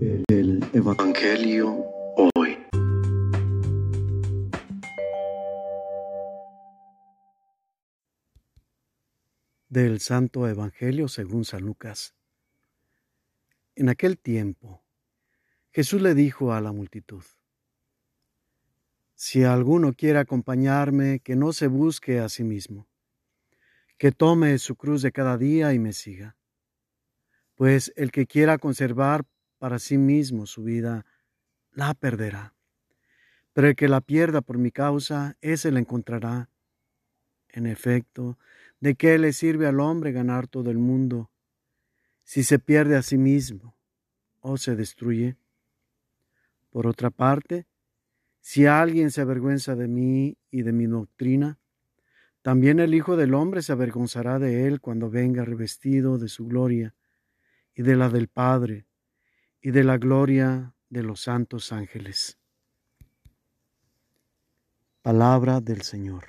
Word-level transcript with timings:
El 0.00 0.64
Evangelio 0.74 1.84
hoy. 2.36 2.56
Del 9.68 9.98
Santo 9.98 10.46
Evangelio 10.46 11.08
según 11.08 11.44
San 11.44 11.62
Lucas. 11.62 12.14
En 13.74 13.88
aquel 13.88 14.18
tiempo, 14.18 14.84
Jesús 15.72 16.00
le 16.00 16.14
dijo 16.14 16.52
a 16.52 16.60
la 16.60 16.70
multitud, 16.70 17.24
Si 19.16 19.42
alguno 19.42 19.94
quiere 19.94 20.20
acompañarme, 20.20 21.18
que 21.18 21.34
no 21.34 21.52
se 21.52 21.66
busque 21.66 22.20
a 22.20 22.28
sí 22.28 22.44
mismo, 22.44 22.86
que 23.96 24.12
tome 24.12 24.58
su 24.58 24.76
cruz 24.76 25.02
de 25.02 25.10
cada 25.10 25.36
día 25.36 25.72
y 25.74 25.80
me 25.80 25.92
siga. 25.92 26.36
Pues 27.56 27.92
el 27.96 28.12
que 28.12 28.28
quiera 28.28 28.58
conservar 28.58 29.26
para 29.58 29.78
sí 29.78 29.98
mismo 29.98 30.46
su 30.46 30.62
vida, 30.62 31.04
la 31.72 31.94
perderá. 31.94 32.54
Pero 33.52 33.68
el 33.68 33.76
que 33.76 33.88
la 33.88 34.00
pierda 34.00 34.40
por 34.40 34.58
mi 34.58 34.70
causa, 34.70 35.36
ese 35.40 35.70
la 35.70 35.80
encontrará. 35.80 36.48
En 37.48 37.66
efecto, 37.66 38.38
¿de 38.80 38.94
qué 38.94 39.18
le 39.18 39.32
sirve 39.32 39.66
al 39.66 39.80
hombre 39.80 40.12
ganar 40.12 40.46
todo 40.46 40.70
el 40.70 40.78
mundo 40.78 41.30
si 42.24 42.44
se 42.44 42.58
pierde 42.58 42.96
a 42.96 43.02
sí 43.02 43.18
mismo 43.18 43.74
o 44.40 44.58
se 44.58 44.76
destruye? 44.76 45.36
Por 46.70 46.86
otra 46.86 47.10
parte, 47.10 47.66
si 48.40 48.66
alguien 48.66 49.10
se 49.10 49.20
avergüenza 49.20 49.74
de 49.74 49.88
mí 49.88 50.36
y 50.50 50.62
de 50.62 50.72
mi 50.72 50.86
doctrina, 50.86 51.58
también 52.42 52.80
el 52.80 52.94
Hijo 52.94 53.16
del 53.16 53.34
Hombre 53.34 53.62
se 53.62 53.72
avergonzará 53.72 54.38
de 54.38 54.66
él 54.66 54.80
cuando 54.80 55.10
venga 55.10 55.44
revestido 55.44 56.18
de 56.18 56.28
su 56.28 56.46
gloria 56.46 56.94
y 57.74 57.82
de 57.82 57.96
la 57.96 58.08
del 58.08 58.28
Padre 58.28 58.87
y 59.60 59.70
de 59.70 59.84
la 59.84 59.98
gloria 59.98 60.74
de 60.88 61.02
los 61.02 61.22
santos 61.22 61.72
ángeles. 61.72 62.38
Palabra 65.02 65.60
del 65.60 65.82
Señor. 65.82 66.24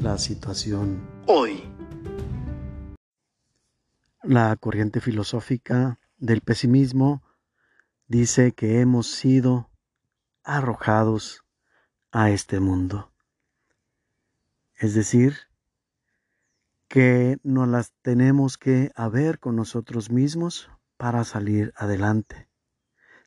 La 0.00 0.18
situación 0.18 1.08
hoy. 1.26 1.62
La 4.24 4.56
corriente 4.56 5.00
filosófica 5.00 6.00
del 6.16 6.40
pesimismo 6.40 7.22
dice 8.06 8.52
que 8.52 8.80
hemos 8.80 9.06
sido 9.06 9.70
arrojados 10.42 11.44
a 12.10 12.30
este 12.30 12.60
mundo. 12.60 13.11
Es 14.82 14.94
decir, 14.94 15.36
que 16.88 17.38
nos 17.44 17.68
las 17.68 17.92
tenemos 18.02 18.58
que 18.58 18.90
haber 18.96 19.38
con 19.38 19.54
nosotros 19.54 20.10
mismos 20.10 20.72
para 20.96 21.22
salir 21.22 21.72
adelante. 21.76 22.48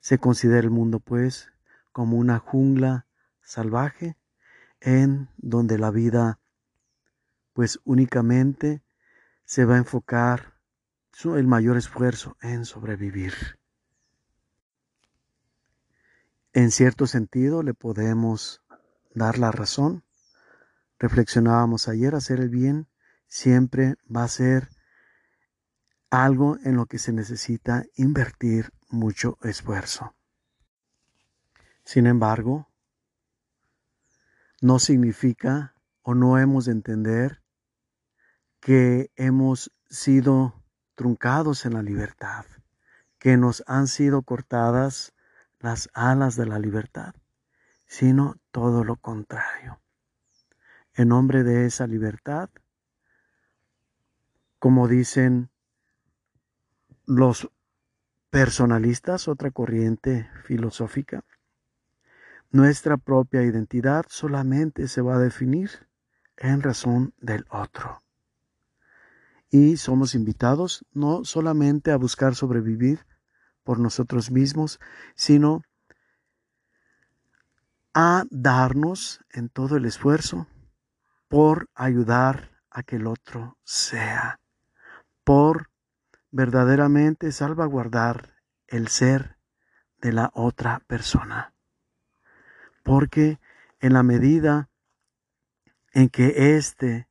Se 0.01 0.17
considera 0.17 0.59
el 0.59 0.69
mundo, 0.69 0.99
pues, 0.99 1.53
como 1.93 2.17
una 2.17 2.39
jungla 2.39 3.07
salvaje 3.41 4.17
en 4.81 5.29
donde 5.37 5.77
la 5.77 5.91
vida, 5.91 6.41
pues, 7.53 7.79
únicamente 7.85 8.83
se 9.45 9.63
va 9.63 9.75
a 9.75 9.77
enfocar 9.77 10.59
el 11.23 11.47
mayor 11.47 11.77
esfuerzo 11.77 12.35
en 12.41 12.65
sobrevivir. 12.65 13.33
En 16.51 16.69
cierto 16.69 17.07
sentido 17.07 17.63
le 17.63 17.73
podemos 17.73 18.61
dar 19.13 19.37
la 19.37 19.53
razón 19.53 20.04
reflexionábamos 20.99 21.87
ayer, 21.87 22.15
hacer 22.15 22.39
el 22.39 22.49
bien 22.49 22.87
siempre 23.27 23.95
va 24.13 24.23
a 24.23 24.27
ser 24.27 24.69
algo 26.09 26.57
en 26.63 26.75
lo 26.75 26.85
que 26.85 26.99
se 26.99 27.11
necesita 27.11 27.83
invertir 27.95 28.71
mucho 28.89 29.37
esfuerzo. 29.41 30.15
Sin 31.83 32.07
embargo, 32.07 32.69
no 34.61 34.79
significa 34.79 35.75
o 36.01 36.15
no 36.15 36.37
hemos 36.37 36.65
de 36.65 36.71
entender 36.71 37.41
que 38.59 39.11
hemos 39.15 39.71
sido 39.89 40.63
truncados 40.95 41.65
en 41.65 41.73
la 41.73 41.83
libertad, 41.83 42.45
que 43.19 43.37
nos 43.37 43.63
han 43.67 43.87
sido 43.87 44.21
cortadas 44.21 45.13
las 45.59 45.89
alas 45.93 46.35
de 46.35 46.45
la 46.45 46.59
libertad, 46.59 47.13
sino 47.87 48.35
todo 48.51 48.83
lo 48.83 48.95
contrario 48.95 49.79
en 50.95 51.09
nombre 51.09 51.43
de 51.43 51.65
esa 51.65 51.87
libertad, 51.87 52.49
como 54.59 54.87
dicen 54.87 55.49
los 57.05 57.51
personalistas, 58.29 59.27
otra 59.27 59.51
corriente 59.51 60.29
filosófica, 60.43 61.23
nuestra 62.51 62.97
propia 62.97 63.43
identidad 63.43 64.05
solamente 64.07 64.87
se 64.87 65.01
va 65.01 65.15
a 65.15 65.19
definir 65.19 65.69
en 66.37 66.61
razón 66.61 67.13
del 67.17 67.45
otro. 67.49 68.01
Y 69.49 69.77
somos 69.77 70.15
invitados 70.15 70.85
no 70.93 71.25
solamente 71.25 71.91
a 71.91 71.97
buscar 71.97 72.35
sobrevivir 72.35 73.05
por 73.63 73.79
nosotros 73.79 74.31
mismos, 74.31 74.79
sino 75.15 75.61
a 77.93 78.25
darnos 78.29 79.21
en 79.31 79.49
todo 79.49 79.77
el 79.77 79.85
esfuerzo 79.85 80.47
por 81.35 81.69
ayudar 81.75 82.49
a 82.69 82.83
que 82.83 82.95
el 82.95 83.07
otro 83.07 83.57
sea, 83.65 84.39
por 85.25 85.69
verdaderamente 86.31 87.33
salvaguardar 87.33 88.37
el 88.67 88.87
ser 88.87 89.35
de 89.99 90.13
la 90.13 90.31
otra 90.33 90.81
persona. 90.87 91.53
Porque 92.83 93.37
en 93.81 93.91
la 93.91 94.01
medida 94.01 94.69
en 95.91 96.07
que 96.07 96.55
éste 96.55 97.09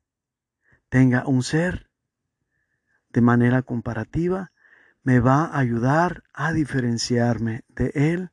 tenga 0.89 1.27
un 1.27 1.43
ser 1.43 1.91
de 3.09 3.21
manera 3.21 3.61
comparativa, 3.61 4.51
me 5.03 5.19
va 5.19 5.45
a 5.45 5.59
ayudar 5.59 6.23
a 6.33 6.51
diferenciarme 6.51 7.63
de 7.67 7.91
él 7.93 8.31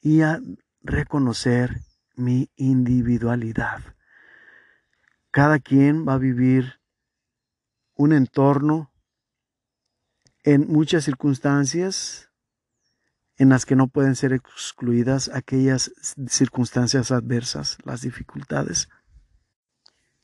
y 0.00 0.22
a 0.22 0.40
reconocer 0.82 1.78
mi 2.16 2.50
individualidad. 2.56 3.97
Cada 5.30 5.58
quien 5.58 6.06
va 6.06 6.14
a 6.14 6.18
vivir 6.18 6.80
un 7.94 8.12
entorno 8.12 8.90
en 10.44 10.66
muchas 10.68 11.04
circunstancias 11.04 12.30
en 13.36 13.50
las 13.50 13.66
que 13.66 13.76
no 13.76 13.88
pueden 13.88 14.16
ser 14.16 14.32
excluidas 14.32 15.30
aquellas 15.32 15.92
circunstancias 16.28 17.10
adversas, 17.12 17.78
las 17.84 18.00
dificultades. 18.00 18.88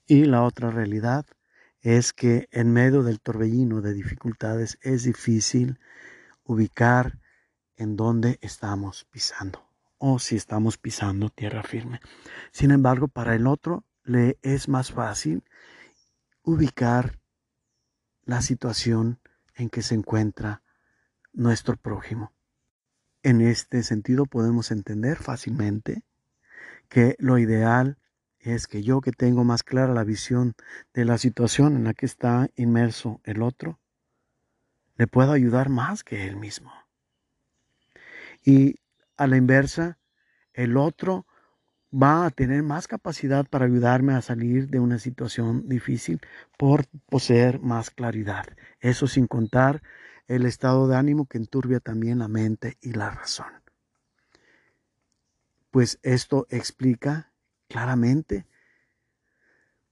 Y 0.06 0.25
la 0.25 0.42
otra 0.42 0.70
realidad 0.70 1.25
es 1.81 2.12
que 2.12 2.48
en 2.50 2.72
medio 2.72 3.03
del 3.03 3.21
torbellino 3.21 3.82
de 3.82 3.92
dificultades 3.92 4.78
es 4.82 5.04
difícil 5.04 5.78
ubicar 6.42 7.19
en 7.76 7.97
dónde 7.97 8.38
estamos 8.41 9.04
pisando 9.10 9.69
o 9.98 10.19
si 10.19 10.36
estamos 10.36 10.76
pisando 10.76 11.28
tierra 11.28 11.62
firme. 11.62 12.00
Sin 12.50 12.71
embargo, 12.71 13.09
para 13.09 13.34
el 13.34 13.47
otro 13.47 13.84
le 14.04 14.38
es 14.42 14.69
más 14.69 14.92
fácil 14.92 15.42
ubicar 16.42 17.19
la 18.25 18.42
situación 18.42 19.19
en 19.54 19.70
que 19.70 19.82
se 19.82 19.94
encuentra 19.94 20.62
nuestro 21.32 21.76
prójimo. 21.76 22.32
En 23.22 23.41
este 23.41 23.82
sentido 23.82 24.26
podemos 24.26 24.70
entender 24.70 25.16
fácilmente 25.16 26.04
que 26.88 27.16
lo 27.19 27.38
ideal 27.38 27.98
es 28.38 28.66
que 28.66 28.82
yo 28.82 29.00
que 29.00 29.12
tengo 29.12 29.44
más 29.44 29.62
clara 29.62 29.94
la 29.94 30.04
visión 30.04 30.54
de 30.92 31.06
la 31.06 31.16
situación 31.16 31.77
en 31.77 31.84
la 31.84 31.95
que 31.95 32.06
está 32.06 32.51
inmerso 32.56 33.21
el 33.24 33.42
otro, 33.42 33.80
le 34.97 35.06
puedo 35.06 35.33
ayudar 35.33 35.71
más 35.71 36.04
que 36.04 36.27
él 36.27 36.36
mismo. 36.36 36.71
Y 38.45 38.80
a 39.16 39.27
la 39.27 39.39
inversa, 39.39 39.98
el 40.53 40.77
otro 40.77 41.27
va 41.94 42.26
a 42.26 42.30
tener 42.30 42.62
más 42.62 42.88
capacidad 42.88 43.46
para 43.46 43.66
ayudarme 43.66 44.14
a 44.14 44.22
salir 44.22 44.68
de 44.68 44.80
una 44.80 44.98
situación 44.98 45.68
difícil 45.68 46.20
por 46.58 46.86
poseer 47.08 47.60
más 47.60 47.91
claridad. 47.91 48.46
Eso 48.80 49.06
sin 49.06 49.26
contar 49.26 49.82
el 50.26 50.46
estado 50.46 50.88
de 50.88 50.96
ánimo 50.96 51.26
que 51.26 51.38
enturbia 51.38 51.80
también 51.80 52.18
la 52.18 52.28
mente 52.28 52.78
y 52.80 52.92
la 52.92 53.10
razón. 53.10 53.52
Pues 55.70 55.98
esto 56.02 56.46
explica 56.50 57.32
claramente 57.68 58.46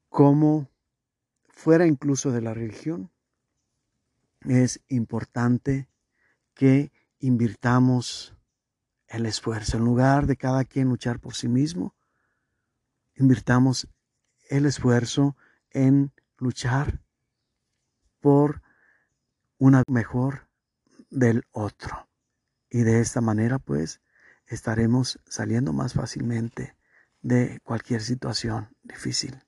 cómo 0.08 0.70
fuera 1.48 1.86
incluso 1.86 2.32
de 2.32 2.40
la 2.40 2.54
religión, 2.54 3.10
es 4.40 4.80
importante 4.88 5.88
que 6.54 6.90
invirtamos 7.20 8.34
el 9.12 9.26
esfuerzo. 9.26 9.76
En 9.76 9.84
lugar 9.84 10.26
de 10.26 10.36
cada 10.36 10.64
quien 10.64 10.88
luchar 10.88 11.20
por 11.20 11.34
sí 11.34 11.46
mismo, 11.46 11.94
invirtamos 13.14 13.86
el 14.48 14.66
esfuerzo 14.66 15.36
en 15.70 16.12
luchar 16.38 17.00
por 18.20 18.62
una 19.58 19.82
mejor 19.86 20.48
del 21.10 21.44
otro. 21.52 22.08
Y 22.70 22.82
de 22.82 23.00
esta 23.00 23.20
manera, 23.20 23.58
pues, 23.58 24.00
estaremos 24.46 25.20
saliendo 25.26 25.72
más 25.72 25.92
fácilmente 25.92 26.74
de 27.20 27.60
cualquier 27.62 28.00
situación 28.00 28.74
difícil. 28.82 29.42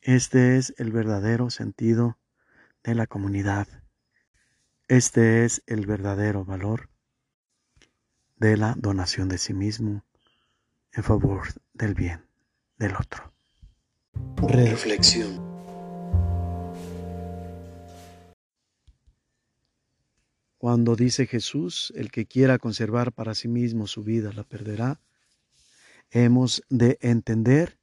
Este 0.00 0.56
es 0.56 0.74
el 0.78 0.92
verdadero 0.92 1.50
sentido 1.50 2.18
de 2.82 2.94
la 2.94 3.06
comunidad. 3.06 3.68
Este 4.90 5.44
es 5.44 5.62
el 5.68 5.86
verdadero 5.86 6.44
valor 6.44 6.88
de 8.38 8.56
la 8.56 8.74
donación 8.76 9.28
de 9.28 9.38
sí 9.38 9.54
mismo 9.54 10.04
en 10.90 11.04
favor 11.04 11.42
del 11.74 11.94
bien 11.94 12.26
del 12.76 12.96
otro. 12.96 13.32
Reflexión. 14.48 15.48
Cuando 20.58 20.96
dice 20.96 21.28
Jesús, 21.28 21.92
el 21.94 22.10
que 22.10 22.26
quiera 22.26 22.58
conservar 22.58 23.12
para 23.12 23.36
sí 23.36 23.46
mismo 23.46 23.86
su 23.86 24.02
vida 24.02 24.32
la 24.32 24.42
perderá, 24.42 25.00
hemos 26.10 26.64
de 26.68 26.98
entender 27.00 27.78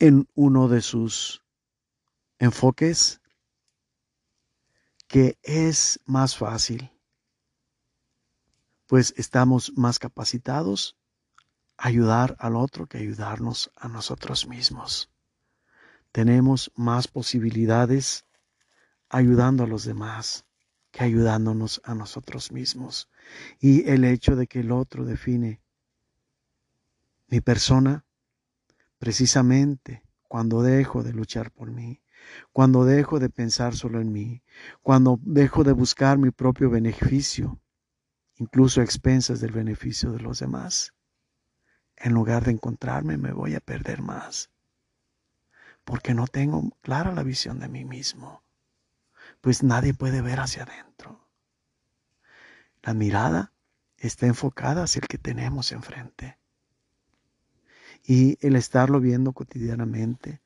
en 0.00 0.26
uno 0.34 0.66
de 0.66 0.80
sus 0.80 1.44
enfoques 2.40 3.21
que 5.12 5.38
es 5.42 6.00
más 6.06 6.38
fácil, 6.38 6.90
pues 8.86 9.12
estamos 9.18 9.70
más 9.76 9.98
capacitados 9.98 10.96
a 11.76 11.88
ayudar 11.88 12.34
al 12.38 12.56
otro 12.56 12.86
que 12.86 12.96
ayudarnos 12.96 13.70
a 13.76 13.88
nosotros 13.88 14.48
mismos. 14.48 15.10
Tenemos 16.12 16.72
más 16.76 17.08
posibilidades 17.08 18.24
ayudando 19.10 19.64
a 19.64 19.66
los 19.66 19.84
demás 19.84 20.46
que 20.90 21.04
ayudándonos 21.04 21.82
a 21.84 21.94
nosotros 21.94 22.50
mismos. 22.50 23.10
Y 23.60 23.86
el 23.90 24.04
hecho 24.04 24.34
de 24.34 24.46
que 24.46 24.60
el 24.60 24.72
otro 24.72 25.04
define 25.04 25.60
mi 27.26 27.42
persona, 27.42 28.06
precisamente 28.98 30.04
cuando 30.22 30.62
dejo 30.62 31.02
de 31.02 31.12
luchar 31.12 31.50
por 31.50 31.70
mí, 31.70 32.01
cuando 32.52 32.84
dejo 32.84 33.18
de 33.18 33.30
pensar 33.30 33.74
solo 33.74 34.00
en 34.00 34.12
mí, 34.12 34.42
cuando 34.82 35.18
dejo 35.22 35.64
de 35.64 35.72
buscar 35.72 36.18
mi 36.18 36.30
propio 36.30 36.70
beneficio, 36.70 37.60
incluso 38.36 38.80
a 38.80 38.84
expensas 38.84 39.40
del 39.40 39.52
beneficio 39.52 40.12
de 40.12 40.20
los 40.20 40.38
demás, 40.38 40.94
en 41.96 42.12
lugar 42.12 42.44
de 42.44 42.52
encontrarme 42.52 43.16
me 43.16 43.32
voy 43.32 43.54
a 43.54 43.60
perder 43.60 44.02
más, 44.02 44.50
porque 45.84 46.14
no 46.14 46.26
tengo 46.26 46.70
clara 46.80 47.12
la 47.12 47.22
visión 47.22 47.60
de 47.60 47.68
mí 47.68 47.84
mismo 47.84 48.42
pues 49.40 49.62
nadie 49.62 49.94
puede 49.94 50.22
ver 50.22 50.40
hacia 50.40 50.64
adentro. 50.64 51.28
La 52.82 52.94
mirada 52.94 53.52
está 53.98 54.26
enfocada 54.26 54.84
hacia 54.84 55.00
el 55.00 55.08
que 55.08 55.18
tenemos 55.18 55.72
enfrente. 55.72 56.38
Y 58.04 58.38
el 58.44 58.56
estarlo 58.56 59.00
viendo 59.00 59.32
cotidianamente 59.32 60.41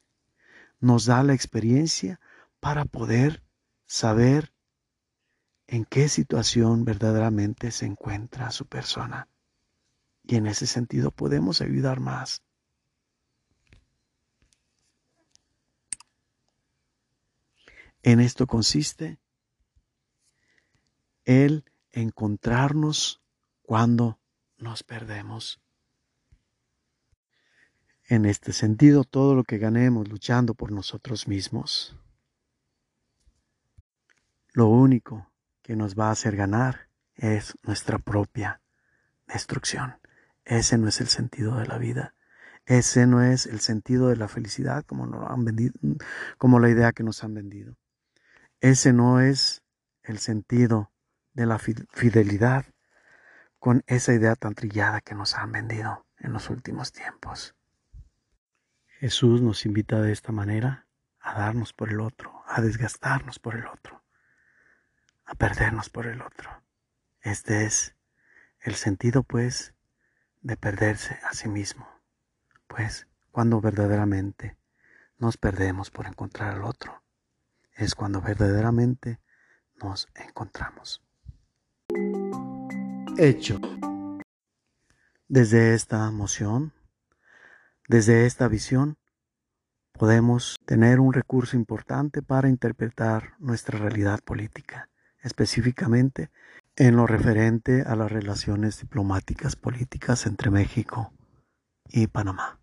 nos 0.86 1.04
da 1.04 1.22
la 1.22 1.34
experiencia 1.34 2.20
para 2.60 2.84
poder 2.84 3.42
saber 3.86 4.52
en 5.66 5.84
qué 5.84 6.08
situación 6.08 6.84
verdaderamente 6.84 7.72
se 7.72 7.86
encuentra 7.86 8.52
su 8.52 8.66
persona. 8.66 9.28
Y 10.22 10.36
en 10.36 10.46
ese 10.46 10.66
sentido 10.66 11.10
podemos 11.10 11.60
ayudar 11.60 11.98
más. 11.98 12.42
En 18.02 18.20
esto 18.20 18.46
consiste 18.46 19.18
el 21.24 21.64
encontrarnos 21.90 23.20
cuando 23.62 24.20
nos 24.56 24.84
perdemos. 24.84 25.60
En 28.08 28.24
este 28.24 28.52
sentido, 28.52 29.02
todo 29.02 29.34
lo 29.34 29.42
que 29.42 29.58
ganemos 29.58 30.08
luchando 30.08 30.54
por 30.54 30.70
nosotros 30.70 31.26
mismos, 31.26 31.96
lo 34.52 34.68
único 34.68 35.32
que 35.60 35.74
nos 35.74 35.98
va 35.98 36.08
a 36.08 36.12
hacer 36.12 36.36
ganar 36.36 36.88
es 37.16 37.56
nuestra 37.64 37.98
propia 37.98 38.60
destrucción. 39.26 39.98
Ese 40.44 40.78
no 40.78 40.86
es 40.86 41.00
el 41.00 41.08
sentido 41.08 41.56
de 41.56 41.66
la 41.66 41.78
vida. 41.78 42.14
Ese 42.64 43.08
no 43.08 43.22
es 43.22 43.46
el 43.46 43.58
sentido 43.58 44.08
de 44.08 44.16
la 44.16 44.28
felicidad 44.28 44.84
como, 44.84 45.06
nos 45.06 45.28
han 45.28 45.44
vendido, 45.44 45.74
como 46.38 46.60
la 46.60 46.70
idea 46.70 46.92
que 46.92 47.02
nos 47.02 47.24
han 47.24 47.34
vendido. 47.34 47.76
Ese 48.60 48.92
no 48.92 49.20
es 49.20 49.64
el 50.04 50.18
sentido 50.18 50.92
de 51.32 51.46
la 51.46 51.58
fidelidad 51.58 52.66
con 53.58 53.82
esa 53.88 54.14
idea 54.14 54.36
tan 54.36 54.54
trillada 54.54 55.00
que 55.00 55.16
nos 55.16 55.34
han 55.34 55.50
vendido 55.50 56.06
en 56.18 56.32
los 56.32 56.50
últimos 56.50 56.92
tiempos. 56.92 57.55
Jesús 58.98 59.42
nos 59.42 59.66
invita 59.66 60.00
de 60.00 60.12
esta 60.12 60.32
manera 60.32 60.86
a 61.20 61.34
darnos 61.34 61.72
por 61.72 61.90
el 61.90 62.00
otro, 62.00 62.42
a 62.46 62.60
desgastarnos 62.60 63.38
por 63.38 63.56
el 63.56 63.66
otro, 63.66 64.02
a 65.24 65.34
perdernos 65.34 65.90
por 65.90 66.06
el 66.06 66.22
otro. 66.22 66.62
Este 67.20 67.64
es 67.64 67.94
el 68.60 68.74
sentido, 68.74 69.22
pues, 69.22 69.74
de 70.40 70.56
perderse 70.56 71.18
a 71.28 71.34
sí 71.34 71.48
mismo, 71.48 71.88
pues, 72.68 73.06
cuando 73.30 73.60
verdaderamente 73.60 74.56
nos 75.18 75.36
perdemos 75.36 75.90
por 75.90 76.06
encontrar 76.06 76.54
al 76.54 76.64
otro 76.64 77.02
es 77.76 77.94
cuando 77.94 78.20
verdaderamente 78.20 79.20
nos 79.82 80.08
encontramos. 80.14 81.02
Hecho. 83.18 83.60
Desde 85.28 85.74
esta 85.74 86.06
emoción, 86.08 86.72
desde 87.88 88.26
esta 88.26 88.48
visión, 88.48 88.98
podemos 89.92 90.56
tener 90.66 91.00
un 91.00 91.12
recurso 91.12 91.56
importante 91.56 92.22
para 92.22 92.48
interpretar 92.48 93.34
nuestra 93.38 93.78
realidad 93.78 94.20
política, 94.24 94.90
específicamente 95.22 96.30
en 96.76 96.96
lo 96.96 97.06
referente 97.06 97.82
a 97.82 97.96
las 97.96 98.10
relaciones 98.10 98.80
diplomáticas 98.80 99.56
políticas 99.56 100.26
entre 100.26 100.50
México 100.50 101.12
y 101.88 102.08
Panamá, 102.08 102.60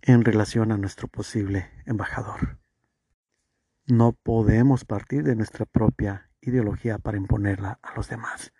en 0.00 0.24
relación 0.24 0.72
a 0.72 0.78
nuestro 0.78 1.08
posible 1.08 1.70
embajador. 1.86 2.58
No 3.86 4.12
podemos 4.12 4.84
partir 4.84 5.24
de 5.24 5.36
nuestra 5.36 5.66
propia 5.66 6.30
ideología 6.40 6.98
para 6.98 7.18
imponerla 7.18 7.78
a 7.82 7.94
los 7.94 8.08
demás. 8.08 8.52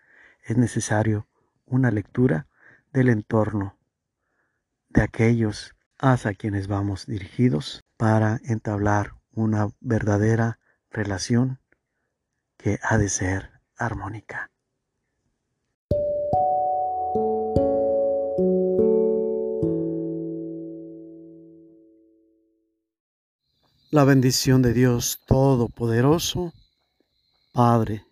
Es 0.45 0.57
necesario 0.57 1.29
una 1.65 1.91
lectura 1.91 2.47
del 2.93 3.09
entorno 3.09 3.79
de 4.93 5.03
aquellos 5.03 5.75
hacia 5.99 6.35
quienes 6.35 6.67
vamos 6.67 7.07
dirigidos 7.07 7.83
para 7.97 8.41
entablar 8.45 9.15
una 9.33 9.69
verdadera 9.81 10.59
relación 10.91 11.61
que 12.59 12.79
ha 12.83 12.99
de 12.99 13.09
ser 13.09 13.51
armónica. 13.77 14.51
La 23.91 24.05
bendición 24.05 24.63
de 24.63 24.73
Dios 24.73 25.21
Todopoderoso, 25.27 26.53
Padre, 27.53 28.07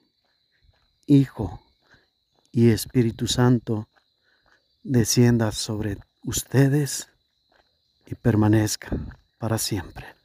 Hijo 1.06 1.62
y 2.52 2.70
Espíritu 2.70 3.26
Santo, 3.26 3.88
descienda 4.82 5.52
sobre 5.52 5.96
ustedes 6.24 7.08
y 8.06 8.14
permanezca 8.14 8.90
para 9.38 9.58
siempre. 9.58 10.19